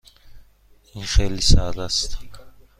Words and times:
این 0.93 1.03
خیلی 1.05 1.41
سرد 1.41 1.79
است. 1.79 2.17